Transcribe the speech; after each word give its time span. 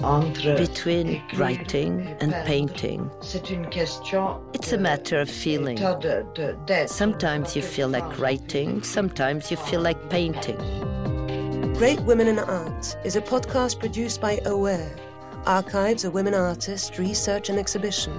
between 0.00 1.22
writing 1.36 2.06
and 2.20 2.32
painting. 2.46 3.10
It's 3.22 4.72
a 4.72 4.78
matter 4.78 5.20
of 5.20 5.30
feeling. 5.30 5.78
Sometimes 6.86 7.56
you 7.56 7.62
feel 7.62 7.88
like 7.88 8.18
writing, 8.18 8.82
sometimes 8.82 9.50
you 9.50 9.56
feel 9.56 9.80
like 9.80 10.10
painting. 10.10 10.58
Great 11.74 12.00
Women 12.00 12.28
in 12.28 12.38
Art 12.38 12.96
is 13.04 13.16
a 13.16 13.20
podcast 13.20 13.78
produced 13.78 14.20
by 14.20 14.40
Aware, 14.44 14.94
Archives 15.46 16.04
of 16.04 16.14
Women 16.14 16.34
Artists 16.34 16.98
Research 16.98 17.48
and 17.48 17.58
Exhibition, 17.58 18.12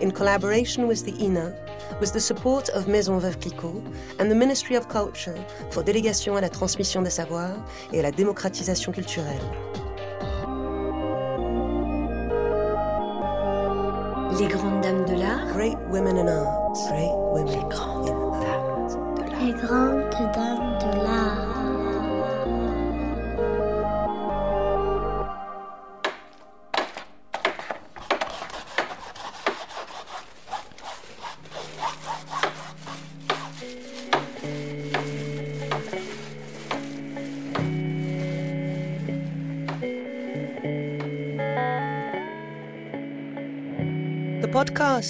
in 0.00 0.10
collaboration 0.10 0.86
with 0.86 1.04
the 1.04 1.12
INA, 1.22 1.54
with 2.00 2.12
the 2.12 2.20
support 2.20 2.68
of 2.70 2.88
Maison 2.88 3.20
Veuve 3.20 3.40
Clicquot 3.40 3.82
and 4.18 4.30
the 4.30 4.34
Ministry 4.34 4.76
of 4.76 4.88
Culture 4.88 5.36
for 5.70 5.82
Délégation 5.82 6.36
à 6.36 6.40
la 6.42 6.48
transmission 6.48 7.02
des 7.02 7.10
savoirs 7.10 7.56
et 7.92 8.00
à 8.00 8.02
la 8.02 8.10
démocratisation 8.10 8.92
culturelle. 8.92 9.40
Les 14.38 14.48
grandes 14.48 14.82
dames 14.82 15.06
de 15.06 15.14
l'art. 15.14 15.46
Great 15.54 15.78
women 15.90 16.18
in 16.18 16.28
art. 16.28 16.74
Great 16.88 17.10
women. 17.32 17.46
Les 17.46 17.64
grandes 17.70 18.04
dames 18.04 18.92
de 19.16 19.22
l'art. 19.22 19.40
Les 19.40 19.52
grandes 19.52 20.10
dames 20.34 20.78
de 20.78 21.02
l'art. 21.02 21.25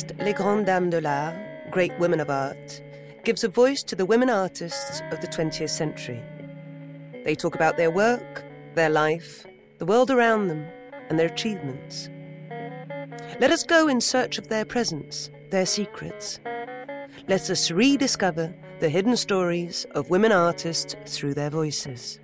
Podcast 0.07 0.25
Les 0.25 0.33
Grandes 0.33 0.67
Dames 0.67 0.91
de 0.91 1.01
l'Art, 1.01 1.35
Great 1.71 1.93
Women 1.99 2.21
of 2.21 2.31
Art, 2.31 2.83
gives 3.25 3.45
a 3.45 3.49
voice 3.49 3.83
to 3.83 3.97
the 3.97 4.07
women 4.07 4.31
artists 4.31 5.03
of 5.11 5.21
the 5.21 5.27
20th 5.27 5.71
century. 5.71 6.23
They 7.25 7.35
talk 7.35 7.55
about 7.55 7.77
their 7.77 7.91
work, 7.91 8.45
their 8.75 8.91
life, 8.91 9.47
the 9.79 9.87
world 9.87 10.11
around 10.11 10.49
them, 10.49 10.67
and 11.09 11.19
their 11.19 11.27
achievements. 11.27 12.09
Let 13.41 13.51
us 13.51 13.65
go 13.65 13.89
in 13.89 14.01
search 14.01 14.39
of 14.39 14.49
their 14.49 14.65
presence, 14.65 15.31
their 15.51 15.67
secrets. 15.67 16.41
Let 17.29 17.51
us 17.51 17.71
rediscover 17.71 18.55
the 18.81 18.89
hidden 18.89 19.17
stories 19.17 19.87
of 19.93 20.11
women 20.11 20.33
artists 20.33 20.95
through 21.07 21.35
their 21.35 21.51
voices. 21.51 22.21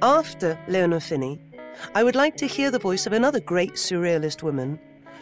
After 0.00 0.58
Leonor 0.68 1.00
Fini, 1.00 1.40
I 1.94 2.04
would 2.04 2.14
like 2.14 2.36
to 2.36 2.46
hear 2.46 2.70
the 2.70 2.78
voice 2.78 3.06
of 3.06 3.12
another 3.12 3.40
great 3.40 3.72
surrealist 3.72 4.42
woman 4.42 4.78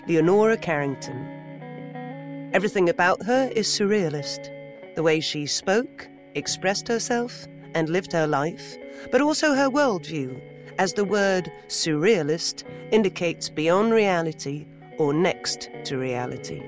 Leonora 0.09 0.57
Carrington. 0.57 2.51
Everything 2.53 2.89
about 2.89 3.23
her 3.25 3.51
is 3.55 3.69
surrealist 3.69 4.51
the 4.97 5.03
way 5.03 5.21
she 5.21 5.47
spoke, 5.47 6.09
expressed 6.35 6.89
herself, 6.89 7.47
and 7.75 7.89
lived 7.89 8.13
her 8.13 8.27
life, 8.27 8.77
but 9.11 9.21
also 9.21 9.55
her 9.55 9.71
worldview, 9.71 10.41
as 10.79 10.93
the 10.93 11.05
word 11.05 11.51
surrealist 11.69 12.65
indicates 12.91 13.49
beyond 13.49 13.93
reality 13.93 14.67
or 14.99 15.15
next 15.15 15.71
to 15.85 15.97
reality. 15.99 16.63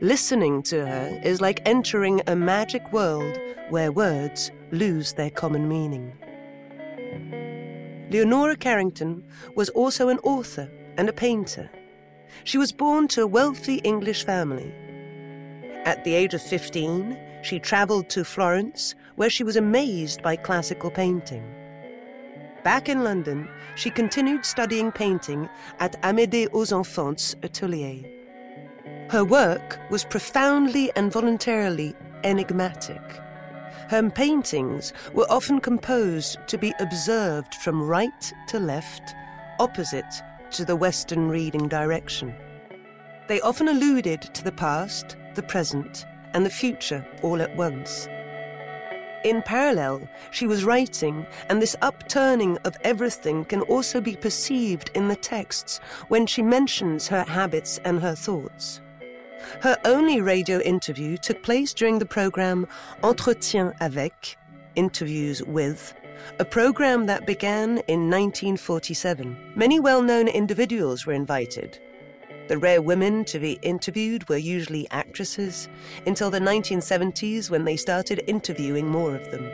Listening 0.00 0.62
to 0.62 0.86
her 0.86 1.20
is 1.24 1.40
like 1.40 1.60
entering 1.66 2.22
a 2.28 2.36
magic 2.36 2.92
world 2.92 3.36
where 3.68 3.90
words 3.90 4.52
lose 4.70 5.12
their 5.12 5.30
common 5.30 5.68
meaning. 5.68 6.12
Leonora 8.10 8.56
Carrington 8.56 9.24
was 9.56 9.70
also 9.70 10.08
an 10.08 10.18
author 10.20 10.70
and 10.96 11.08
a 11.08 11.12
painter. 11.12 11.68
She 12.44 12.58
was 12.58 12.72
born 12.72 13.08
to 13.08 13.22
a 13.22 13.26
wealthy 13.26 13.76
English 13.76 14.24
family. 14.24 14.72
At 15.84 16.04
the 16.04 16.14
age 16.14 16.34
of 16.34 16.42
15, 16.42 17.16
she 17.42 17.58
travelled 17.58 18.08
to 18.10 18.24
Florence, 18.24 18.94
where 19.14 19.30
she 19.30 19.44
was 19.44 19.56
amazed 19.56 20.22
by 20.22 20.36
classical 20.36 20.90
painting. 20.90 21.44
Back 22.64 22.88
in 22.88 23.04
London, 23.04 23.48
she 23.76 23.90
continued 23.90 24.44
studying 24.44 24.90
painting 24.90 25.48
at 25.78 26.00
Amédée 26.02 26.48
Ozenfant's 26.52 27.36
atelier. 27.44 28.04
Her 29.08 29.24
work 29.24 29.78
was 29.88 30.04
profoundly 30.04 30.90
and 30.96 31.12
voluntarily 31.12 31.94
enigmatic. 32.24 33.00
Her 33.88 34.10
paintings 34.10 34.92
were 35.14 35.30
often 35.30 35.60
composed 35.60 36.38
to 36.48 36.58
be 36.58 36.74
observed 36.80 37.54
from 37.54 37.86
right 37.86 38.32
to 38.48 38.58
left, 38.58 39.14
opposite 39.60 40.22
to 40.52 40.64
the 40.64 40.76
Western 40.76 41.28
reading 41.28 41.68
direction. 41.68 42.34
They 43.28 43.40
often 43.40 43.68
alluded 43.68 44.22
to 44.22 44.44
the 44.44 44.52
past, 44.52 45.16
the 45.34 45.42
present, 45.42 46.06
and 46.34 46.44
the 46.44 46.50
future 46.50 47.06
all 47.22 47.42
at 47.42 47.56
once. 47.56 48.08
In 49.24 49.42
parallel, 49.42 50.08
she 50.30 50.46
was 50.46 50.64
writing, 50.64 51.26
and 51.48 51.60
this 51.60 51.74
upturning 51.82 52.58
of 52.58 52.76
everything 52.82 53.44
can 53.44 53.62
also 53.62 54.00
be 54.00 54.14
perceived 54.14 54.90
in 54.94 55.08
the 55.08 55.16
texts 55.16 55.80
when 56.08 56.26
she 56.26 56.42
mentions 56.42 57.08
her 57.08 57.24
habits 57.24 57.80
and 57.84 58.00
her 58.00 58.14
thoughts. 58.14 58.80
Her 59.62 59.76
only 59.84 60.20
radio 60.20 60.60
interview 60.60 61.16
took 61.16 61.42
place 61.42 61.74
during 61.74 61.98
the 61.98 62.06
program 62.06 62.68
Entretien 63.02 63.74
avec, 63.80 64.36
Interviews 64.76 65.42
with, 65.42 65.94
a 66.38 66.44
program 66.44 67.06
that 67.06 67.26
began 67.26 67.78
in 67.88 68.10
1947. 68.10 69.36
Many 69.54 69.80
well 69.80 70.02
known 70.02 70.28
individuals 70.28 71.06
were 71.06 71.12
invited. 71.12 71.78
The 72.48 72.58
rare 72.58 72.80
women 72.80 73.24
to 73.26 73.40
be 73.40 73.58
interviewed 73.62 74.28
were 74.28 74.36
usually 74.36 74.86
actresses 74.90 75.68
until 76.06 76.30
the 76.30 76.38
1970s 76.38 77.50
when 77.50 77.64
they 77.64 77.76
started 77.76 78.22
interviewing 78.26 78.86
more 78.86 79.16
of 79.16 79.30
them. 79.30 79.50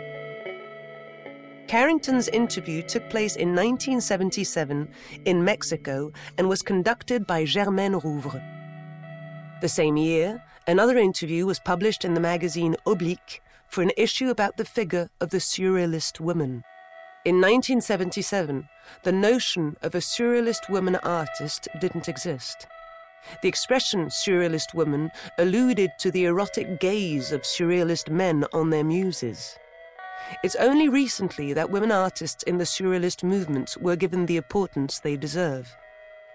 Carrington's 1.68 2.28
interview 2.28 2.82
took 2.82 3.08
place 3.08 3.36
in 3.36 3.54
1977 3.54 4.88
in 5.24 5.44
Mexico 5.44 6.12
and 6.36 6.48
was 6.48 6.60
conducted 6.60 7.26
by 7.26 7.46
Germaine 7.46 7.98
Rouvre. 7.98 8.42
The 9.62 9.68
same 9.68 9.96
year, 9.96 10.42
another 10.66 10.98
interview 10.98 11.46
was 11.46 11.60
published 11.60 12.04
in 12.04 12.12
the 12.12 12.20
magazine 12.20 12.76
Oblique 12.84 13.40
for 13.72 13.80
an 13.80 13.90
issue 13.96 14.28
about 14.28 14.58
the 14.58 14.66
figure 14.66 15.08
of 15.18 15.30
the 15.30 15.38
Surrealist 15.38 16.20
woman. 16.20 16.62
In 17.24 17.36
1977, 17.36 18.68
the 19.02 19.12
notion 19.12 19.76
of 19.80 19.94
a 19.94 19.98
Surrealist 19.98 20.68
woman 20.68 20.96
artist 20.96 21.68
didn't 21.80 22.06
exist. 22.06 22.66
The 23.40 23.48
expression 23.48 24.08
Surrealist 24.08 24.74
woman 24.74 25.10
alluded 25.38 25.90
to 26.00 26.10
the 26.10 26.26
erotic 26.26 26.80
gaze 26.80 27.32
of 27.32 27.42
Surrealist 27.42 28.10
men 28.10 28.44
on 28.52 28.68
their 28.68 28.84
muses. 28.84 29.56
It's 30.44 30.56
only 30.56 30.90
recently 30.90 31.54
that 31.54 31.70
women 31.70 31.90
artists 31.90 32.42
in 32.42 32.58
the 32.58 32.64
Surrealist 32.64 33.24
movement 33.24 33.78
were 33.80 33.96
given 33.96 34.26
the 34.26 34.36
importance 34.36 34.98
they 34.98 35.16
deserve. 35.16 35.74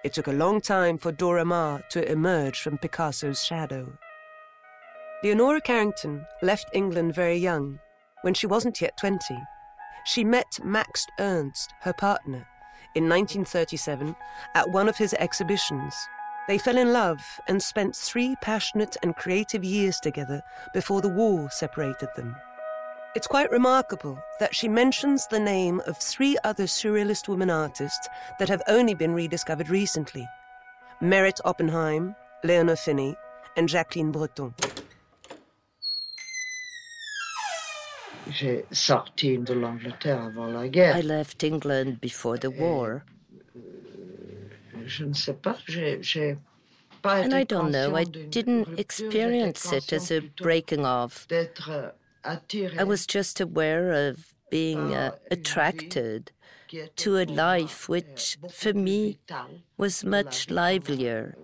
It 0.04 0.14
took 0.14 0.28
a 0.28 0.32
long 0.32 0.60
time 0.60 0.98
for 0.98 1.12
Dora 1.12 1.46
Maar 1.46 1.84
to 1.92 2.12
emerge 2.12 2.62
from 2.62 2.80
Picasso's 2.80 3.44
shadow. 3.46 3.96
Leonora 5.24 5.60
Carrington 5.60 6.24
left 6.44 6.70
England 6.74 7.16
very 7.16 7.38
young, 7.38 7.80
when 8.22 8.36
she 8.36 8.46
wasn't 8.46 8.80
yet 8.80 8.96
20. 8.98 9.20
She 10.06 10.24
met 10.24 10.60
Max 10.64 11.08
Ernst, 11.20 11.74
her 11.82 11.94
partner, 11.94 12.46
in 12.94 13.10
1937 13.10 14.16
at 14.54 14.70
one 14.70 14.88
of 14.88 14.96
his 14.96 15.16
exhibitions. 15.16 15.96
They 16.48 16.60
fell 16.60 16.78
in 16.78 16.94
love 16.94 17.20
and 17.48 17.62
spent 17.62 17.96
three 17.96 18.36
passionate 18.42 18.96
and 19.02 19.16
creative 19.16 19.64
years 19.64 20.00
together 20.00 20.44
before 20.72 21.02
the 21.02 21.10
war 21.10 21.50
separated 21.50 22.10
them. 22.16 22.36
It's 23.16 23.28
quite 23.28 23.50
remarkable 23.50 24.20
that 24.40 24.56
she 24.56 24.68
mentions 24.68 25.26
the 25.26 25.40
name 25.40 25.82
of 25.88 25.98
three 25.98 26.38
other 26.44 26.66
Surrealist 26.66 27.28
women 27.28 27.50
artists 27.50 28.08
that 28.38 28.50
have 28.50 28.62
only 28.68 28.94
been 28.94 29.16
rediscovered 29.16 29.70
recently 29.70 30.28
Meret 31.02 31.40
Oppenheim, 31.44 32.16
Leonor 32.44 32.76
Fini, 32.76 33.16
and 33.56 33.68
Jacqueline 33.68 34.12
Breton. 34.12 34.54
J'ai 38.32 38.66
sorti 38.72 39.38
de 39.38 39.54
l'Angleterre 39.54 40.22
avant 40.22 40.48
la 40.48 40.68
guerre. 40.68 40.98
I 40.98 41.02
left 41.02 41.44
England 41.44 42.00
before 42.02 42.38
the 42.38 42.50
war. 42.50 43.04
Je 44.86 45.06
ne 45.06 45.14
sais 45.14 45.34
pas, 45.34 45.58
j'ai 45.68 46.38
and 47.04 47.34
I 47.34 47.44
don't 47.44 47.72
know, 47.72 47.96
I 47.96 48.04
didn't 48.04 48.80
experience 48.80 49.72
it 49.72 49.94
as 49.94 50.12
a 50.12 50.22
breaking 50.42 50.86
off. 50.86 51.28
I 52.24 52.84
was 52.84 53.06
just 53.08 53.40
aware 53.40 54.10
of 54.10 54.34
being 54.50 54.94
uh, 54.94 55.12
attracted 55.32 56.32
to 56.98 57.18
a 57.18 57.26
life 57.26 57.88
which, 57.88 58.38
for 58.52 58.74
me, 58.74 59.20
was 59.78 60.04
much 60.04 60.50
livelier 60.50 61.38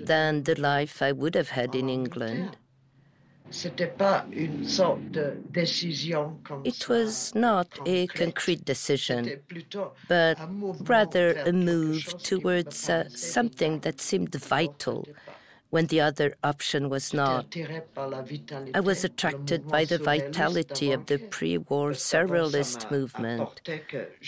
than 0.00 0.44
the 0.44 0.54
life 0.54 1.02
I 1.02 1.12
would 1.12 1.34
have 1.34 1.50
had 1.50 1.74
in 1.74 1.88
England. 1.88 2.56
It 6.64 6.88
was 6.88 7.34
not 7.34 7.68
a 7.86 8.06
concrete 8.08 8.64
decision, 8.64 9.40
but 10.08 10.38
rather 10.80 11.32
a 11.32 11.52
move 11.52 12.14
towards 12.22 12.88
uh, 12.88 13.08
something 13.08 13.80
that 13.80 14.00
seemed 14.00 14.34
vital 14.34 15.06
when 15.70 15.86
the 15.86 16.00
other 16.00 16.34
option 16.42 16.88
was 16.88 17.12
not. 17.12 17.56
I 18.74 18.80
was 18.80 19.04
attracted 19.04 19.68
by 19.68 19.84
the 19.84 19.98
vitality 19.98 20.92
of 20.92 21.06
the 21.06 21.18
pre 21.18 21.58
war 21.58 21.90
surrealist 21.90 22.90
movement, 22.90 23.60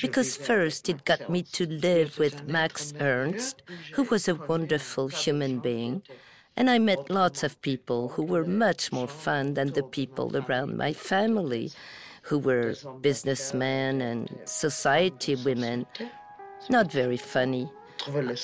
because 0.01 0.37
first 0.37 0.89
it 0.89 1.05
got 1.05 1.29
me 1.29 1.43
to 1.43 1.67
live 1.67 2.19
with 2.19 2.47
Max 2.47 2.93
Ernst, 3.01 3.63
who 3.95 4.05
was 4.05 4.29
a 4.29 4.35
wonderful 4.35 5.09
human 5.09 5.61
being. 5.61 6.03
And 6.59 6.69
I 6.69 6.81
met 6.81 7.09
lots 7.09 7.45
of 7.45 7.63
people 7.63 8.09
who 8.09 8.25
were 8.25 8.45
much 8.45 8.91
more 8.91 9.07
fun 9.07 9.55
than 9.55 9.75
the 9.75 9.85
people 9.85 10.37
around 10.37 10.77
my 10.77 10.93
family, 10.93 11.71
who 12.23 12.37
were 12.37 12.75
businessmen 13.01 14.01
and 14.01 14.29
society 14.45 15.37
women. 15.37 15.87
Not 16.69 16.91
very 16.91 17.17
funny. 17.17 17.71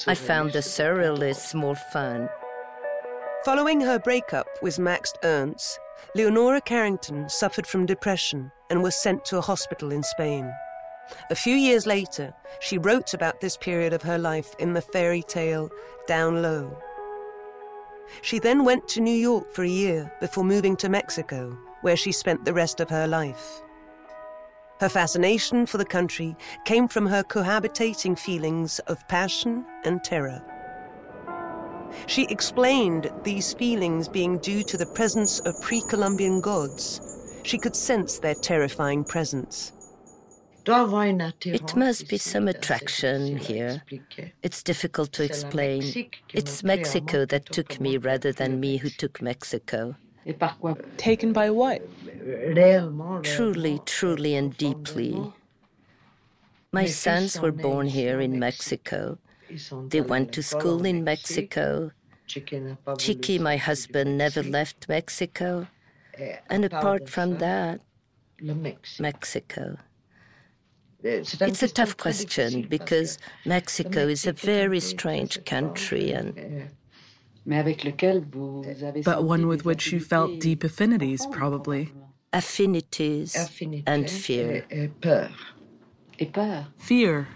I 0.06 0.14
found 0.14 0.52
the 0.52 0.60
surrealists 0.60 1.56
more 1.56 1.74
fun. 1.74 2.28
Following 3.44 3.80
her 3.80 3.98
breakup 3.98 4.46
with 4.62 4.78
Max 4.78 5.12
Ernst, 5.24 5.80
Leonora 6.14 6.60
Carrington 6.60 7.28
suffered 7.28 7.66
from 7.66 7.84
depression 7.84 8.52
and 8.70 8.80
was 8.80 8.94
sent 8.94 9.24
to 9.24 9.38
a 9.38 9.48
hospital 9.50 9.90
in 9.90 10.04
Spain. 10.04 10.48
A 11.30 11.34
few 11.34 11.56
years 11.56 11.84
later, 11.84 12.32
she 12.60 12.78
wrote 12.78 13.12
about 13.12 13.40
this 13.40 13.56
period 13.56 13.92
of 13.92 14.02
her 14.02 14.18
life 14.18 14.54
in 14.60 14.72
the 14.72 14.82
fairy 14.82 15.22
tale 15.22 15.68
Down 16.06 16.34
Below. 16.34 16.78
She 18.22 18.38
then 18.38 18.64
went 18.64 18.88
to 18.88 19.00
New 19.00 19.14
York 19.14 19.52
for 19.52 19.62
a 19.64 19.68
year 19.68 20.12
before 20.20 20.44
moving 20.44 20.76
to 20.76 20.88
Mexico, 20.88 21.56
where 21.82 21.96
she 21.96 22.12
spent 22.12 22.44
the 22.44 22.54
rest 22.54 22.80
of 22.80 22.90
her 22.90 23.06
life. 23.06 23.62
Her 24.80 24.88
fascination 24.88 25.66
for 25.66 25.78
the 25.78 25.84
country 25.84 26.36
came 26.64 26.88
from 26.88 27.06
her 27.06 27.22
cohabitating 27.22 28.18
feelings 28.18 28.80
of 28.80 29.06
passion 29.08 29.64
and 29.84 30.02
terror. 30.02 30.42
She 32.06 32.24
explained 32.24 33.10
these 33.22 33.54
feelings 33.54 34.08
being 34.08 34.38
due 34.38 34.62
to 34.64 34.76
the 34.76 34.86
presence 34.86 35.38
of 35.40 35.60
pre 35.60 35.80
Columbian 35.82 36.40
gods. 36.40 37.00
She 37.44 37.58
could 37.58 37.76
sense 37.76 38.18
their 38.18 38.34
terrifying 38.34 39.04
presence. 39.04 39.72
It 40.66 41.76
must 41.76 42.08
be 42.08 42.18
some 42.18 42.48
attraction 42.48 43.36
here. 43.36 43.82
It's 44.42 44.62
difficult 44.62 45.12
to 45.12 45.22
explain. 45.22 46.10
It's 46.32 46.62
Mexico 46.64 47.26
that 47.26 47.46
took 47.46 47.80
me 47.80 47.96
rather 47.98 48.32
than 48.32 48.60
me 48.60 48.78
who 48.78 48.88
took 48.88 49.20
Mexico. 49.20 49.96
Taken 50.96 51.32
by 51.32 51.50
what? 51.50 51.82
Truly, 53.22 53.80
truly, 53.84 54.34
and 54.34 54.56
deeply. 54.56 55.32
My 56.72 56.86
sons 56.86 57.40
were 57.40 57.52
born 57.52 57.86
here 57.88 58.20
in 58.20 58.38
Mexico. 58.38 59.18
They 59.88 60.00
went 60.00 60.32
to 60.32 60.42
school 60.42 60.84
in 60.86 61.04
Mexico. 61.04 61.92
Chiki, 62.26 63.38
my 63.38 63.56
husband, 63.58 64.16
never 64.16 64.42
left 64.42 64.88
Mexico. 64.88 65.68
And 66.48 66.64
apart 66.64 67.08
from 67.08 67.36
that, 67.38 67.80
Mexico. 68.98 69.76
It's 71.04 71.62
a 71.62 71.68
tough 71.68 71.96
question 71.98 72.62
because 72.62 73.18
Mexico 73.44 74.08
is 74.08 74.26
a 74.26 74.32
very 74.32 74.80
strange 74.80 75.44
country 75.44 76.12
and. 76.12 76.70
But 79.04 79.24
one 79.24 79.46
with 79.46 79.66
which 79.66 79.92
you 79.92 80.00
felt 80.00 80.40
deep 80.40 80.64
affinities, 80.64 81.26
probably. 81.30 81.92
Affinities 82.32 83.36
and 83.86 84.08
fear. 84.08 84.64
Fear? 86.78 87.28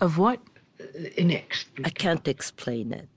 Of 0.00 0.18
what? 0.18 0.40
I 1.84 1.90
can't 1.90 2.26
explain 2.26 2.92
it. 2.92 3.08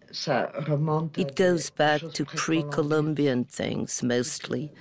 It 1.18 1.36
goes 1.36 1.70
back 1.72 2.02
to 2.14 2.24
pre 2.24 2.64
Columbian 2.64 3.46
things 3.46 4.04
mostly, 4.04 4.72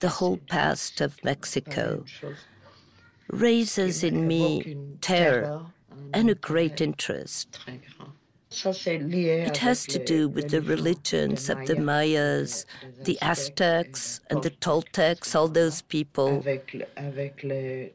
the 0.00 0.10
whole 0.10 0.36
past 0.36 1.00
of 1.00 1.24
Mexico. 1.24 2.04
Raises 3.28 4.04
in 4.04 4.26
me 4.26 4.76
terror 5.00 5.66
and 6.12 6.30
a 6.30 6.34
great 6.34 6.80
interest. 6.80 7.58
It 8.64 9.56
has 9.58 9.84
to 9.86 10.02
do 10.02 10.28
with 10.28 10.48
the 10.50 10.62
religions 10.62 11.50
of 11.50 11.66
the 11.66 11.76
Mayas, 11.76 12.64
the 13.02 13.18
Aztecs, 13.20 14.20
and 14.30 14.42
the 14.42 14.50
Toltecs, 14.50 15.34
all 15.34 15.48
those 15.48 15.82
people. 15.82 16.42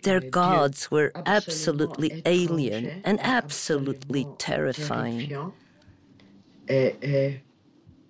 Their 0.04 0.20
gods 0.20 0.92
were 0.92 1.12
absolutely 1.26 2.22
alien 2.26 3.02
and 3.04 3.20
absolutely 3.22 4.28
terrifying. 4.38 5.54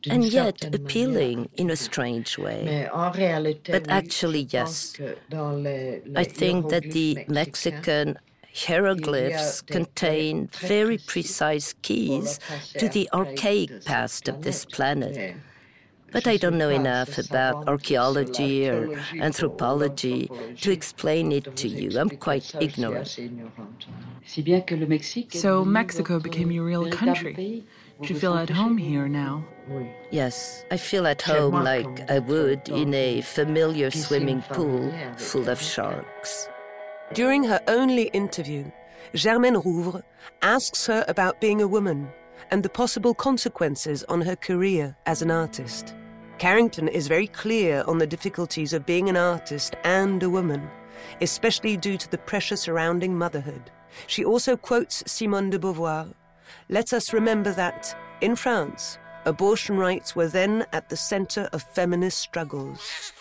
And 0.10 0.24
yet 0.24 0.74
appealing 0.74 1.50
in 1.58 1.70
a 1.70 1.76
strange 1.76 2.38
way. 2.38 2.90
But 2.92 3.86
actually, 3.90 4.48
yes. 4.50 5.00
I 6.16 6.24
think 6.24 6.70
that 6.70 6.92
the 6.92 7.26
Mexican 7.28 8.18
hieroglyphs 8.54 9.62
contain 9.62 10.48
very 10.48 10.98
precise 10.98 11.74
keys 11.82 12.40
to 12.78 12.90
the 12.90 13.10
archaic 13.14 13.86
past 13.86 14.28
of 14.28 14.42
this 14.42 14.66
planet. 14.66 15.36
But 16.12 16.28
I 16.28 16.36
don't 16.36 16.58
know 16.58 16.70
enough 16.70 17.18
about 17.18 17.70
archaeology 17.70 18.68
or 18.68 19.00
anthropology 19.20 20.30
to 20.60 20.72
explain 20.72 21.32
it 21.32 21.56
to 21.56 21.70
you. 21.70 21.98
I'm 21.98 22.10
quite 22.10 22.54
ignorant. 22.60 23.18
So 25.30 25.64
Mexico 25.64 26.20
became 26.20 26.52
your 26.52 26.66
real 26.66 26.90
country. 26.90 27.64
Do 28.02 28.14
you 28.14 28.20
feel 28.20 28.34
at 28.34 28.50
home 28.50 28.78
here 28.78 29.08
now? 29.08 29.46
Yes, 30.10 30.66
I 30.72 30.78
feel 30.78 31.06
at 31.06 31.22
home 31.22 31.54
like 31.54 32.10
I 32.10 32.18
would 32.18 32.68
in 32.68 32.96
a 32.96 33.22
familiar 33.22 33.92
swimming 33.92 34.42
pool 34.42 34.92
full 35.18 35.48
of 35.48 35.62
sharks. 35.62 36.50
During 37.14 37.44
her 37.44 37.62
only 37.68 38.06
interview, 38.08 38.72
Germaine 39.14 39.62
Rouvre 39.62 40.02
asks 40.42 40.88
her 40.88 41.06
about 41.08 41.40
being 41.40 41.62
a 41.62 41.68
woman 41.68 42.10
and 42.50 42.64
the 42.64 42.70
possible 42.70 43.14
consequences 43.14 44.04
on 44.06 44.22
her 44.22 44.36
career 44.36 44.96
as 45.06 45.22
an 45.22 45.30
artist. 45.30 45.94
Carrington 46.40 46.88
is 46.88 47.08
very 47.08 47.28
clear 47.28 47.84
on 47.88 48.00
the 48.00 48.08
difficulties 48.08 48.74
of 48.74 48.86
being 48.86 49.10
an 49.10 49.18
artist 49.18 49.76
and 49.84 50.24
a 50.24 50.30
woman, 50.30 50.68
especially 51.22 51.78
due 51.78 51.98
to 51.98 52.10
the 52.10 52.18
pressure 52.18 52.56
surrounding 52.56 53.16
motherhood. 53.16 53.70
She 54.08 54.26
also 54.26 54.58
quotes 54.58 55.04
Simone 55.06 55.52
de 55.52 55.60
Beauvoir 55.60 56.14
Let 56.70 56.94
us 56.94 57.14
remember 57.14 57.52
that, 57.54 57.96
in 58.22 58.36
France, 58.36 58.98
abortion 59.26 59.78
rights 59.78 60.16
were 60.16 60.28
then 60.28 60.66
at 60.72 60.90
the 60.90 60.98
center 60.98 61.50
of 61.54 61.64
feminist 61.64 62.18
struggles. 62.18 63.14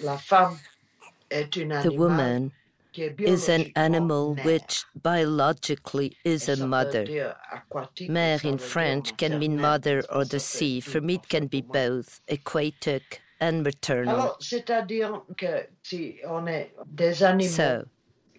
The 0.00 1.94
woman 1.96 2.52
is 2.94 3.48
an 3.48 3.72
animal 3.74 4.34
which 4.44 4.84
biologically 4.94 6.16
is 6.24 6.48
a 6.48 6.56
mother. 6.66 7.04
Mère 7.04 8.44
in 8.44 8.58
French 8.58 9.16
can 9.16 9.38
mean 9.38 9.60
mother 9.60 10.04
or 10.10 10.24
the 10.24 10.40
sea. 10.40 10.80
For 10.80 11.00
me, 11.00 11.14
it 11.14 11.28
can 11.28 11.46
be 11.46 11.62
both, 11.62 12.20
aquatic 12.28 13.22
and 13.40 13.62
maternal. 13.62 14.36
So, 17.40 17.84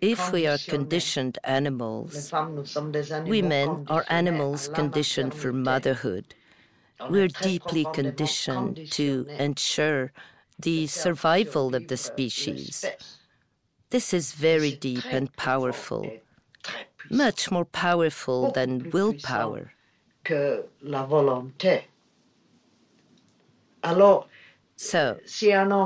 if 0.04 0.34
we 0.34 0.46
are 0.46 0.58
conditioned 0.58 1.40
animals, 1.46 2.34
women 3.26 3.86
are 3.88 4.06
animals 4.10 4.68
conditioned 4.68 5.34
for 5.34 5.54
motherhood. 5.54 6.36
We're 7.10 7.30
deeply 7.30 7.88
conditioned 7.94 8.92
to 8.92 9.28
ensure 9.40 10.12
the 10.60 10.88
survival 10.88 11.74
of 11.74 11.88
the 11.88 11.96
species. 11.96 12.84
This 13.92 14.14
is 14.14 14.34
very 14.34 14.74
deep 14.74 15.06
and 15.10 15.34
powerful, 15.38 16.12
much 17.10 17.50
more 17.50 17.66
powerful 17.66 18.52
than 18.52 18.92
willpower. 18.92 19.72
So, 24.76 25.20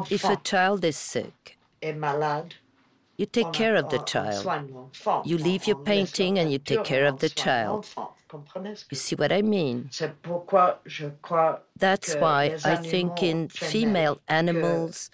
if 0.10 0.24
a 0.24 0.38
child 0.44 0.84
is 0.84 0.98
sick, 0.98 1.58
you 3.18 3.26
take 3.26 3.52
care 3.52 3.76
of 3.76 3.90
the 3.90 4.00
child. 4.00 4.46
You 5.26 5.38
leave 5.38 5.68
your 5.68 5.78
painting 5.78 6.38
and 6.40 6.52
you 6.52 6.60
take 6.60 6.84
care 6.84 7.06
of 7.06 7.20
the 7.20 7.30
child. 7.30 7.88
You 8.90 8.98
see 8.98 9.16
what 9.16 9.32
I 9.32 9.42
mean? 9.42 9.90
That's 11.78 12.16
why 12.16 12.58
I 12.64 12.76
think 12.76 13.24
in 13.24 13.50
female 13.50 14.20
animals, 14.28 15.10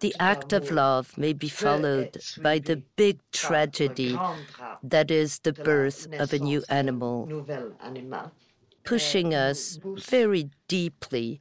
the 0.00 0.14
act 0.18 0.52
of 0.52 0.70
love 0.70 1.16
may 1.16 1.32
be 1.32 1.48
followed 1.48 2.16
by 2.42 2.58
the 2.58 2.82
big 2.96 3.20
tragedy 3.32 4.18
that 4.82 5.10
is 5.10 5.38
the 5.40 5.52
birth 5.52 6.06
of 6.18 6.32
a 6.32 6.38
new 6.38 6.62
animal. 6.68 7.28
pushing 8.86 9.34
us 9.34 9.80
very 9.82 10.48
deeply 10.68 11.40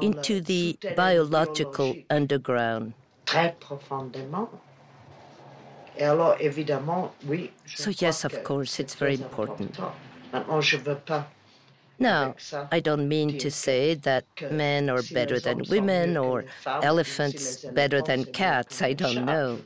into 0.00 0.40
the 0.40 0.78
biological 0.94 1.96
underground. 2.10 2.92
So, 7.66 7.90
yes, 7.90 8.24
of 8.24 8.42
course, 8.44 8.80
it's 8.80 8.94
very 8.94 9.14
important. 9.14 9.78
Now, 11.98 12.34
I 12.70 12.80
don't 12.80 13.08
mean 13.08 13.38
to 13.38 13.50
say 13.50 13.94
that 13.94 14.24
men 14.50 14.90
are 14.90 15.02
better 15.02 15.38
than 15.38 15.62
women 15.68 16.16
or 16.16 16.44
elephants 16.66 17.64
better 17.64 18.00
than 18.02 18.24
cats, 18.24 18.82
I 18.82 18.92
don't 18.92 19.24
know. 19.24 19.60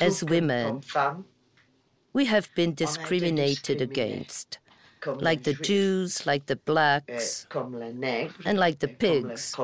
As 0.00 0.22
women, 0.24 0.82
we 2.12 2.26
have 2.26 2.48
been 2.54 2.74
discriminated 2.74 3.80
against, 3.80 4.58
like 5.06 5.42
the 5.42 5.54
Jews, 5.54 6.26
like 6.26 6.46
the 6.46 6.56
blacks, 6.56 7.46
and 8.44 8.58
like 8.58 8.78
the 8.78 8.88
pigs. 8.88 9.54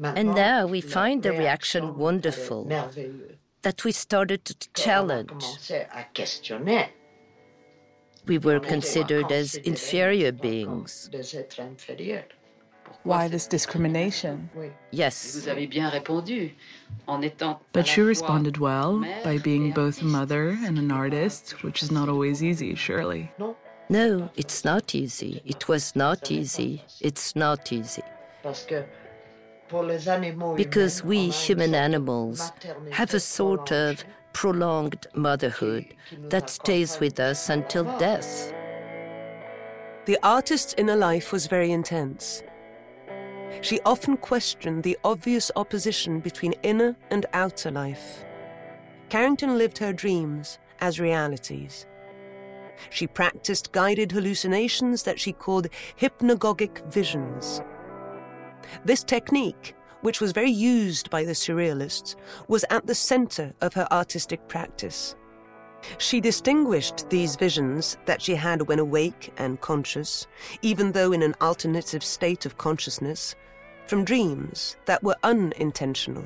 And 0.00 0.34
now 0.34 0.66
we 0.66 0.80
find 0.80 1.22
the 1.22 1.32
reaction 1.32 1.96
wonderful 1.96 2.64
that 3.62 3.84
we 3.84 3.92
started 3.92 4.44
to 4.44 4.54
challenge. 4.74 5.44
We 8.26 8.38
were 8.38 8.60
considered 8.60 9.32
as 9.32 9.54
inferior 9.56 10.32
beings. 10.32 11.10
Why 13.04 13.26
this 13.26 13.46
discrimination? 13.48 14.48
Yes. 14.92 15.48
But 17.72 17.86
she 17.86 18.00
responded 18.00 18.58
well 18.58 19.04
by 19.24 19.38
being 19.38 19.72
both 19.72 20.02
a 20.02 20.04
mother 20.04 20.50
and 20.50 20.78
an 20.78 20.92
artist, 20.92 21.62
which 21.64 21.82
is 21.82 21.90
not 21.90 22.08
always 22.08 22.42
easy, 22.44 22.74
surely. 22.74 23.32
No, 23.88 24.30
it's 24.36 24.64
not 24.64 24.94
easy. 24.94 25.42
It 25.44 25.68
was 25.68 25.96
not 25.96 26.30
easy. 26.30 26.84
It's 27.00 27.34
not 27.34 27.72
easy. 27.72 28.04
Because 30.56 31.02
we 31.02 31.28
human 31.28 31.74
animals 31.74 32.52
have 32.92 33.14
a 33.14 33.20
sort 33.20 33.72
of 33.72 34.04
prolonged 34.32 35.06
motherhood 35.14 35.94
that 36.28 36.50
stays 36.50 36.98
with 37.00 37.20
us 37.20 37.48
until 37.48 37.84
death. 37.98 38.52
The 40.04 40.18
artist's 40.22 40.74
inner 40.76 40.96
life 40.96 41.32
was 41.32 41.46
very 41.46 41.70
intense. 41.70 42.42
She 43.60 43.80
often 43.84 44.16
questioned 44.16 44.82
the 44.82 44.98
obvious 45.04 45.50
opposition 45.54 46.20
between 46.20 46.54
inner 46.62 46.96
and 47.10 47.26
outer 47.32 47.70
life. 47.70 48.24
Carrington 49.10 49.58
lived 49.58 49.78
her 49.78 49.92
dreams 49.92 50.58
as 50.80 50.98
realities. 50.98 51.86
She 52.90 53.06
practiced 53.06 53.72
guided 53.72 54.10
hallucinations 54.10 55.04
that 55.04 55.20
she 55.20 55.32
called 55.32 55.68
hypnagogic 56.00 56.84
visions. 56.90 57.60
This 58.84 59.04
technique, 59.04 59.74
which 60.02 60.20
was 60.20 60.32
very 60.32 60.50
used 60.50 61.10
by 61.10 61.24
the 61.24 61.32
Surrealists, 61.32 62.16
was 62.48 62.64
at 62.70 62.86
the 62.86 62.94
center 62.94 63.52
of 63.60 63.74
her 63.74 63.86
artistic 63.92 64.46
practice. 64.48 65.14
She 65.98 66.20
distinguished 66.20 67.08
these 67.10 67.36
visions 67.36 67.96
that 68.06 68.22
she 68.22 68.34
had 68.34 68.68
when 68.68 68.78
awake 68.78 69.32
and 69.36 69.60
conscious, 69.60 70.26
even 70.62 70.92
though 70.92 71.12
in 71.12 71.22
an 71.22 71.34
alternative 71.40 72.04
state 72.04 72.46
of 72.46 72.56
consciousness, 72.56 73.34
from 73.86 74.04
dreams 74.04 74.76
that 74.86 75.02
were 75.02 75.16
unintentional. 75.22 76.24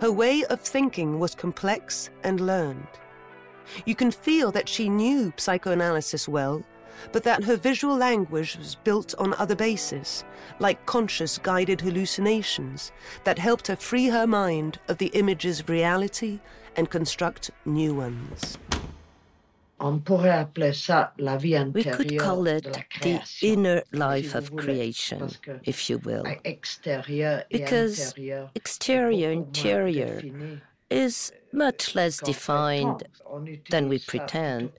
Her 0.00 0.12
way 0.12 0.44
of 0.44 0.60
thinking 0.60 1.18
was 1.18 1.34
complex 1.34 2.10
and 2.22 2.40
learned. 2.40 2.86
You 3.86 3.94
can 3.94 4.10
feel 4.10 4.50
that 4.52 4.68
she 4.68 4.88
knew 4.88 5.32
psychoanalysis 5.36 6.28
well, 6.28 6.64
but 7.12 7.22
that 7.24 7.44
her 7.44 7.56
visual 7.56 7.96
language 7.96 8.56
was 8.56 8.74
built 8.74 9.14
on 9.18 9.34
other 9.34 9.54
bases, 9.54 10.24
like 10.58 10.84
conscious 10.86 11.38
guided 11.38 11.80
hallucinations 11.80 12.90
that 13.24 13.38
helped 13.38 13.68
her 13.68 13.76
free 13.76 14.08
her 14.08 14.26
mind 14.26 14.78
of 14.88 14.98
the 14.98 15.08
images 15.08 15.60
of 15.60 15.68
reality 15.68 16.40
and 16.76 16.90
construct 16.90 17.50
new 17.64 17.94
ones. 17.94 18.58
We 19.80 19.98
could 21.82 22.18
call 22.18 22.46
it 22.46 22.62
the 23.02 23.20
inner 23.42 23.82
life 23.92 24.34
of 24.36 24.54
creation, 24.54 25.28
if 25.64 25.90
you 25.90 25.98
will. 25.98 26.24
Because 27.50 28.14
exterior, 28.54 29.32
interior 29.32 30.22
is 30.92 31.32
much 31.52 31.94
less 31.94 32.18
defined 32.18 33.02
than 33.70 33.88
we 33.88 33.98
pretend. 33.98 34.72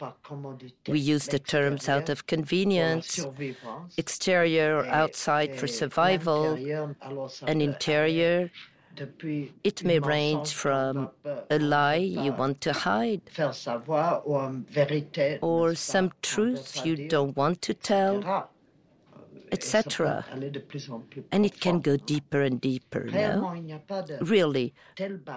We 0.88 1.00
use 1.00 1.28
the 1.28 1.40
terms 1.40 1.90
out 1.90 2.10
of 2.10 2.28
convenience, 2.28 3.26
exterior 3.98 4.78
or 4.78 4.86
outside 4.88 5.56
for 5.56 5.68
survival, 5.68 6.58
and 7.48 7.62
interior 7.62 8.52
it 9.64 9.84
may 9.84 10.00
range 10.00 10.54
from 10.54 11.10
a 11.50 11.58
lie 11.60 11.96
you 11.96 12.32
want 12.32 12.62
to 12.62 12.74
hide, 12.74 13.22
or 15.42 15.76
some 15.76 16.12
truth 16.22 16.86
you 16.86 17.08
don't 17.08 17.36
want 17.36 17.62
to 17.64 17.74
tell, 17.74 18.50
etc. 19.54 20.26
And 21.32 21.46
it 21.46 21.56
can 21.66 21.80
go 21.80 21.96
deeper 21.98 22.42
and 22.42 22.60
deeper, 22.60 23.04
no? 23.06 23.34
Really, 24.36 24.74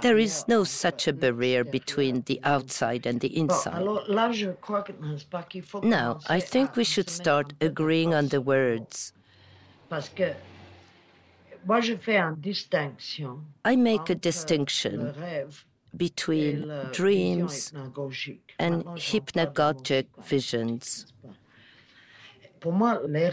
there 0.00 0.18
is 0.26 0.34
no 0.48 0.64
such 0.64 1.06
a 1.06 1.12
barrier 1.12 1.62
between 1.64 2.22
the 2.22 2.40
outside 2.42 3.06
and 3.06 3.20
the 3.20 3.32
inside. 3.42 3.84
Now, 5.82 6.08
I 6.36 6.40
think 6.40 6.76
we 6.76 6.84
should 6.84 7.10
start 7.10 7.52
agreeing 7.60 8.14
on 8.14 8.28
the 8.28 8.40
words. 8.40 9.12
I 13.64 13.76
make 13.76 14.10
a 14.10 14.14
distinction 14.14 14.98
between 15.96 16.54
dreams 16.92 17.72
and 18.58 18.84
hypnagogic 19.08 20.06
visions. 20.22 21.06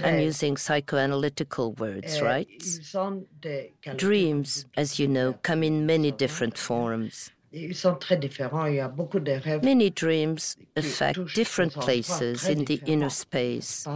I'm 0.03 0.19
using 0.19 0.55
psychoanalytical 0.55 1.77
words, 1.79 2.21
right? 2.21 2.47
Dreams, 3.95 4.65
as 4.77 4.99
you 4.99 5.07
know, 5.07 5.33
come 5.43 5.63
in 5.63 5.85
many 5.85 6.11
different 6.11 6.57
forms. 6.57 7.31
Many 9.61 9.89
dreams 9.91 10.57
affect 10.75 11.35
different 11.35 11.73
places 11.73 12.45
in 12.49 12.65
the 12.65 12.81
inner 12.85 13.09
space. 13.09 13.87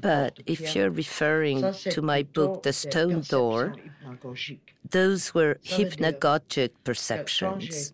But 0.00 0.40
if 0.46 0.74
you're 0.74 0.90
referring 0.90 1.72
to 1.94 2.02
my 2.02 2.22
book, 2.22 2.62
The 2.62 2.72
Stone 2.72 3.22
Door, 3.22 3.74
those 4.88 5.34
were 5.34 5.58
hypnagogic 5.64 6.70
perceptions. 6.84 7.92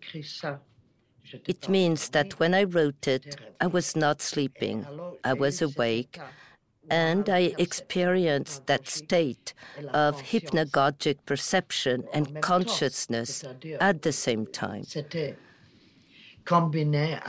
It 1.47 1.69
means 1.69 2.09
that 2.09 2.39
when 2.39 2.53
I 2.53 2.63
wrote 2.63 3.07
it, 3.07 3.37
I 3.61 3.67
was 3.67 3.95
not 3.95 4.21
sleeping, 4.21 4.85
I 5.23 5.33
was 5.33 5.61
awake, 5.61 6.19
and 6.89 7.29
I 7.29 7.53
experienced 7.57 8.65
that 8.65 8.87
state 8.87 9.53
of 9.93 10.21
hypnagogic 10.23 11.17
perception 11.25 12.05
and 12.13 12.41
consciousness 12.41 13.43
at 13.79 14.01
the 14.01 14.11
same 14.11 14.47
time. 14.47 14.83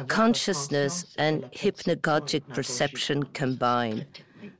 Consciousness 0.08 1.04
and 1.18 1.44
hypnagogic 1.52 2.42
perception 2.54 3.24
combine. 3.24 4.06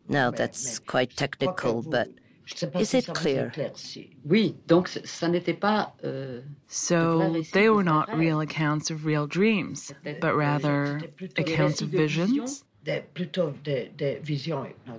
Now 0.09 0.31
that's 0.31 0.79
quite 0.79 1.17
technical, 1.17 1.83
but 1.83 2.09
is 2.79 2.95
it 2.95 3.07
clear? 3.07 3.53
So 6.67 7.43
they 7.53 7.69
were 7.71 7.85
not 7.85 8.17
real 8.17 8.41
accounts 8.41 8.91
of 8.91 9.05
real 9.05 9.27
dreams, 9.27 9.93
but 10.21 10.35
rather 10.35 11.01
accounts 11.37 11.81
of 11.81 11.89
visions? 11.89 12.65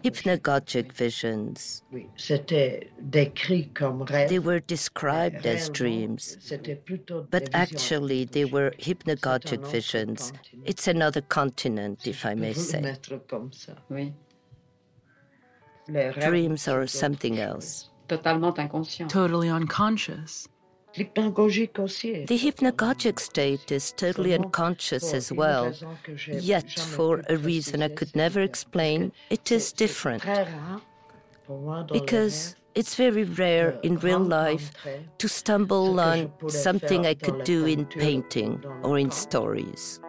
Hypnagogic 0.03 0.91
visions. 0.91 1.81
They 4.27 4.39
were 4.39 4.59
described 4.59 5.45
as 5.45 5.69
dreams, 5.69 6.37
but 7.31 7.49
actually 7.53 8.25
they 8.25 8.45
were 8.45 8.71
hypnagogic 8.77 9.65
visions. 9.67 10.31
It's 10.63 10.87
another 10.87 11.21
continent, 11.21 12.05
if 12.05 12.23
I 12.25 12.35
may 12.35 12.53
say. 12.53 12.95
Dreams 16.19 16.67
are 16.67 16.85
something 16.85 17.39
else. 17.39 17.89
Totally 19.07 19.49
unconscious. 19.49 20.47
The 20.93 22.39
hypnagogic 22.45 23.19
state 23.19 23.71
is 23.71 23.93
totally 23.93 24.33
unconscious 24.33 25.13
as 25.13 25.31
well, 25.31 25.73
yet, 26.27 26.69
for 26.79 27.23
a 27.29 27.37
reason 27.37 27.81
I 27.81 27.87
could 27.89 28.15
never 28.15 28.41
explain, 28.41 29.11
it 29.29 29.51
is 29.51 29.71
different. 29.71 30.23
Because 31.91 32.55
It's 32.73 32.95
very 32.95 33.25
rare 33.25 33.77
in 33.83 33.97
real 33.99 34.19
life 34.19 34.71
to 35.17 35.27
stumble 35.27 35.99
on 35.99 36.31
something 36.47 37.05
I 37.05 37.15
could 37.15 37.43
do 37.43 37.65
in 37.65 37.85
painting 37.85 38.63
or 38.81 38.97
in 38.97 39.11
stories. 39.11 39.99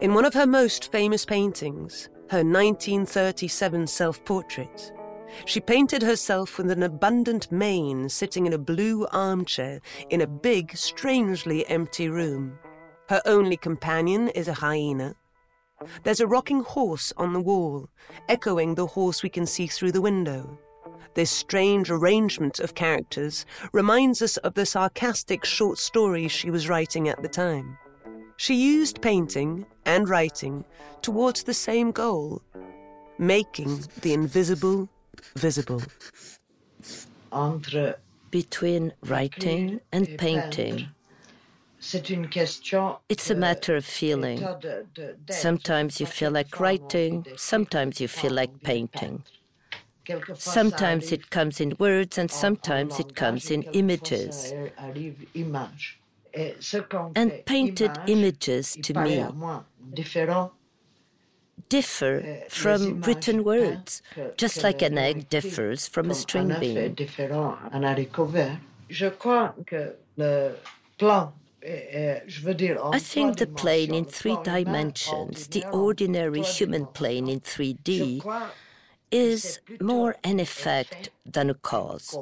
In 0.00 0.14
one 0.14 0.24
of 0.24 0.34
her 0.34 0.46
most 0.46 0.90
famous 0.90 1.24
paintings, 1.24 2.08
her 2.30 2.42
1937 2.42 3.86
self 3.86 4.24
portrait, 4.24 4.92
she 5.44 5.60
painted 5.60 6.02
herself 6.02 6.58
with 6.58 6.70
an 6.70 6.82
abundant 6.82 7.50
mane 7.50 8.08
sitting 8.08 8.46
in 8.46 8.52
a 8.52 8.58
blue 8.58 9.06
armchair 9.12 9.80
in 10.10 10.20
a 10.20 10.26
big, 10.26 10.76
strangely 10.76 11.66
empty 11.68 12.08
room. 12.08 12.58
Her 13.08 13.22
only 13.26 13.56
companion 13.56 14.28
is 14.28 14.48
a 14.48 14.54
hyena. 14.54 15.14
There's 16.02 16.20
a 16.20 16.26
rocking 16.26 16.62
horse 16.62 17.12
on 17.16 17.32
the 17.32 17.40
wall, 17.40 17.88
echoing 18.28 18.74
the 18.74 18.86
horse 18.86 19.22
we 19.22 19.30
can 19.30 19.46
see 19.46 19.66
through 19.66 19.92
the 19.92 20.00
window. 20.00 20.58
This 21.14 21.30
strange 21.30 21.90
arrangement 21.90 22.60
of 22.60 22.74
characters 22.74 23.46
reminds 23.72 24.22
us 24.22 24.36
of 24.38 24.54
the 24.54 24.66
sarcastic 24.66 25.44
short 25.44 25.78
stories 25.78 26.30
she 26.30 26.50
was 26.50 26.68
writing 26.68 27.08
at 27.08 27.22
the 27.22 27.28
time. 27.28 27.78
She 28.36 28.54
used 28.54 29.02
painting 29.02 29.66
and 29.84 30.08
writing 30.08 30.64
towards 31.02 31.42
the 31.42 31.54
same 31.54 31.90
goal 31.90 32.42
making 33.20 33.84
the 34.00 34.14
invisible 34.14 34.88
visible. 35.36 35.82
Between 38.32 38.92
writing 39.02 39.82
and 39.92 40.16
painting, 40.16 40.94
it's 43.08 43.30
a 43.30 43.34
matter 43.34 43.76
of 43.76 43.84
feeling. 43.84 44.50
Sometimes 45.28 46.00
you 46.00 46.06
feel 46.06 46.30
like 46.30 46.58
writing, 46.60 47.26
sometimes 47.36 48.00
you 48.00 48.08
feel 48.08 48.32
like 48.32 48.52
painting. 48.62 49.24
Sometimes 50.38 51.12
it 51.12 51.30
comes 51.30 51.60
in 51.60 51.76
words 51.78 52.18
and 52.18 52.32
sometimes 52.32 52.98
it 52.98 53.14
comes 53.14 53.48
in 53.50 53.64
images. 53.72 54.54
And 57.14 57.32
painted 57.44 58.00
images 58.06 58.76
to 58.82 58.94
me 58.94 59.36
differ 61.68 62.42
from 62.48 63.00
written 63.02 63.44
words, 63.44 64.02
just 64.36 64.62
like 64.62 64.82
an 64.82 64.98
egg 64.98 65.28
differs 65.28 65.86
from 65.88 66.10
a 66.10 66.14
string 66.14 66.54
bean. 66.58 66.96
I 72.92 72.98
think 72.98 73.36
the 73.36 73.46
plane 73.54 73.94
in 73.94 74.04
three 74.04 74.38
dimensions, 74.42 75.46
the 75.48 75.64
ordinary 75.72 76.42
human 76.42 76.86
plane 76.86 77.28
in 77.28 77.40
3D, 77.40 78.22
is 79.10 79.60
more 79.80 80.16
an 80.24 80.40
effect 80.40 81.10
than 81.26 81.50
a 81.50 81.54
cause. 81.54 82.16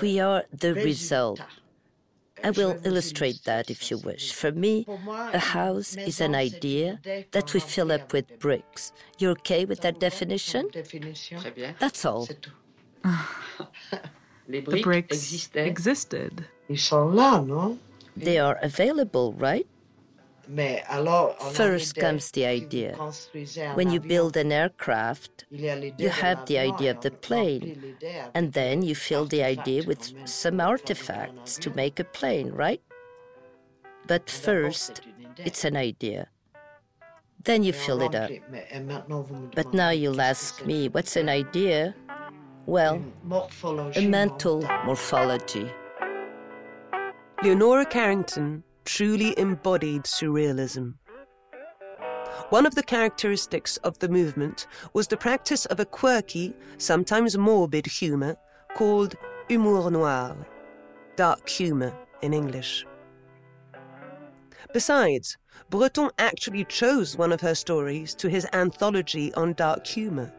We 0.00 0.20
are 0.20 0.44
the 0.50 0.74
result. 0.74 1.40
I 2.44 2.50
will 2.50 2.78
illustrate 2.84 3.44
that 3.44 3.70
if 3.70 3.90
you 3.90 3.98
wish. 3.98 4.32
For 4.32 4.52
me, 4.52 4.86
a 5.32 5.38
house 5.38 5.96
is 5.96 6.20
an 6.20 6.34
idea 6.34 7.00
that 7.32 7.52
we 7.54 7.60
fill 7.60 7.92
up 7.92 8.12
with 8.12 8.38
bricks. 8.38 8.92
You're 9.18 9.32
okay 9.32 9.64
with 9.64 9.80
that 9.80 10.00
definition? 10.00 10.68
That's 11.78 12.04
all. 12.04 12.28
the 14.48 14.60
bricks 14.82 15.48
existed. 15.54 16.46
They 18.16 18.38
are 18.38 18.58
available, 18.62 19.32
right? 19.34 19.66
First 21.52 21.96
comes 21.96 22.30
the 22.32 22.46
idea. 22.46 22.96
When 23.74 23.90
you 23.90 24.00
build 24.00 24.36
an 24.36 24.50
aircraft, 24.52 25.44
you 25.50 26.08
have 26.08 26.46
the 26.46 26.58
idea 26.58 26.90
of 26.90 27.00
the 27.00 27.10
plane, 27.10 27.96
and 28.34 28.52
then 28.52 28.82
you 28.82 28.94
fill 28.94 29.26
the 29.26 29.42
idea 29.42 29.84
with 29.84 30.12
some 30.28 30.60
artifacts 30.60 31.56
to 31.58 31.70
make 31.70 32.00
a 32.00 32.04
plane, 32.04 32.50
right? 32.50 32.82
But 34.06 34.28
first, 34.28 35.02
it's 35.38 35.64
an 35.64 35.76
idea. 35.76 36.28
Then 37.44 37.62
you 37.62 37.72
fill 37.72 38.02
it 38.02 38.14
up. 38.14 38.30
But 39.54 39.72
now 39.74 39.90
you'll 39.90 40.20
ask 40.20 40.64
me, 40.64 40.88
what's 40.88 41.16
an 41.16 41.28
idea? 41.28 41.94
Well, 42.66 43.02
a 43.96 44.06
mental 44.06 44.62
morphology. 44.84 45.70
Leonora 47.42 47.84
Carrington 47.84 48.62
truly 48.84 49.38
embodied 49.38 50.02
surrealism. 50.02 50.94
One 52.50 52.66
of 52.66 52.74
the 52.74 52.82
characteristics 52.82 53.78
of 53.78 53.98
the 53.98 54.08
movement 54.08 54.66
was 54.92 55.06
the 55.06 55.16
practice 55.16 55.64
of 55.66 55.80
a 55.80 55.86
quirky, 55.86 56.54
sometimes 56.76 57.38
morbid 57.38 57.86
humour 57.86 58.36
called 58.74 59.14
humour 59.48 59.90
noir, 59.90 60.36
dark 61.16 61.48
humour 61.48 61.94
in 62.20 62.34
English. 62.34 62.86
Besides, 64.72 65.38
Breton 65.70 66.10
actually 66.18 66.64
chose 66.64 67.16
one 67.16 67.32
of 67.32 67.40
her 67.40 67.54
stories 67.54 68.14
to 68.16 68.28
his 68.28 68.46
anthology 68.52 69.32
on 69.34 69.54
dark 69.54 69.86
humour. 69.86 70.32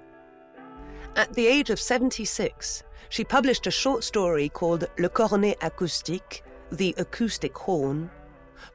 At 1.15 1.33
the 1.33 1.45
age 1.45 1.69
of 1.69 1.79
76, 1.79 2.83
she 3.09 3.23
published 3.23 3.67
a 3.67 3.71
short 3.71 4.03
story 4.03 4.49
called 4.49 4.89
Le 4.97 5.09
Cornet 5.09 5.59
Acoustique, 5.59 6.41
the 6.71 6.95
acoustic 6.97 7.55
horn, 7.55 8.09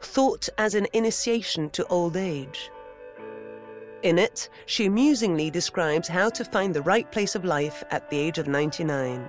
thought 0.01 0.49
as 0.59 0.75
an 0.75 0.87
initiation 0.93 1.71
to 1.71 1.87
old 1.87 2.17
age. 2.17 2.71
In 4.03 4.19
it, 4.19 4.49
she 4.67 4.87
amusingly 4.87 5.51
describes 5.51 6.09
how 6.09 6.31
to 6.31 6.45
find 6.45 6.73
the 6.73 6.83
right 6.83 7.11
place 7.11 7.35
of 7.35 7.45
life 7.45 7.83
at 7.91 8.09
the 8.11 8.19
age 8.19 8.39
of 8.39 8.47
99. 8.47 9.27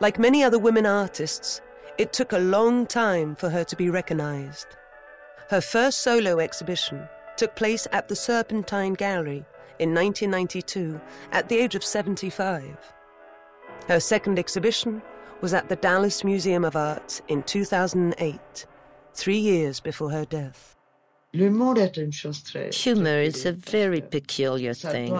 Like 0.00 0.18
many 0.18 0.42
other 0.42 0.58
women 0.58 0.84
artists, 0.84 1.60
it 1.96 2.12
took 2.12 2.32
a 2.32 2.38
long 2.38 2.86
time 2.86 3.36
for 3.36 3.50
her 3.50 3.62
to 3.64 3.76
be 3.76 3.88
recognized. 3.88 4.66
Her 5.48 5.60
first 5.60 6.00
solo 6.00 6.38
exhibition 6.38 7.08
took 7.36 7.54
place 7.54 7.86
at 7.92 8.08
the 8.08 8.16
Serpentine 8.16 8.94
Gallery 8.94 9.44
in 9.78 9.94
1992 9.94 11.00
at 11.32 11.48
the 11.48 11.58
age 11.58 11.74
of 11.74 11.84
75. 11.84 12.76
Her 13.88 14.00
second 14.00 14.38
exhibition 14.38 15.02
was 15.40 15.54
at 15.54 15.68
the 15.68 15.76
Dallas 15.76 16.22
Museum 16.22 16.64
of 16.64 16.76
Art 16.76 17.22
in 17.28 17.42
2008 17.44 18.66
three 19.14 19.38
years 19.38 19.80
before 19.80 20.10
her 20.10 20.24
death. 20.24 20.76
Humor 21.32 23.20
is 23.20 23.46
a 23.46 23.52
very 23.52 24.00
peculiar 24.00 24.74
thing. 24.74 25.16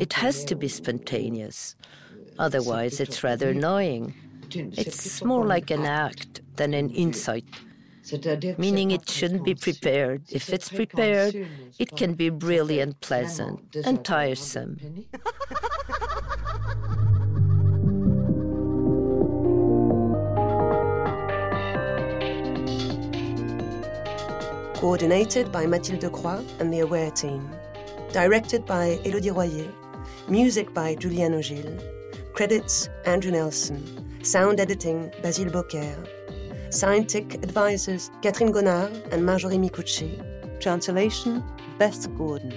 It 0.00 0.12
has 0.14 0.44
to 0.44 0.56
be 0.56 0.68
spontaneous. 0.68 1.76
Otherwise, 2.38 2.98
it's 3.00 3.22
rather 3.22 3.50
annoying. 3.50 4.14
It's 4.50 5.22
more 5.22 5.46
like 5.46 5.70
an 5.70 5.84
act 5.84 6.40
than 6.56 6.74
an 6.74 6.90
insight, 6.90 7.44
meaning 8.58 8.90
it 8.90 9.08
shouldn't 9.08 9.44
be 9.44 9.54
prepared. 9.54 10.22
If 10.30 10.50
it's 10.50 10.68
prepared, 10.68 11.34
it 11.78 11.96
can 11.96 12.14
be 12.14 12.30
really 12.30 12.80
unpleasant 12.80 13.76
and 13.84 14.04
tiresome. 14.04 15.06
Coordinated 24.84 25.50
by 25.50 25.64
Mathilde 25.64 26.12
Croix 26.12 26.44
and 26.60 26.70
the 26.70 26.80
Aware 26.80 27.10
team, 27.10 27.48
directed 28.12 28.66
by 28.66 29.00
Elodie 29.06 29.30
Royer, 29.30 29.72
music 30.28 30.74
by 30.74 30.94
Juliano 30.94 31.40
Gil, 31.40 31.78
credits 32.34 32.90
Andrew 33.06 33.32
Nelson, 33.32 33.82
sound 34.22 34.60
editing 34.60 35.10
Basile 35.22 35.50
Beaucaire, 35.50 36.04
scientific 36.68 37.42
advisors 37.42 38.10
Catherine 38.20 38.52
Gonnard 38.52 38.92
and 39.10 39.24
Marjorie 39.24 39.56
Micucci, 39.56 40.20
translation 40.60 41.42
Beth 41.78 42.06
Gordon, 42.18 42.52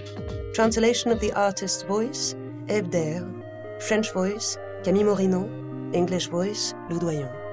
translation 0.54 1.12
of 1.12 1.22
the 1.22 1.32
artist's 1.32 1.84
voice 1.84 2.36
Eve 2.70 2.92
French 3.80 4.12
voice 4.12 4.58
Camille 4.84 5.16
Morino, 5.16 5.96
English 5.96 6.28
voice 6.28 6.74
Loudoyon. 6.90 7.47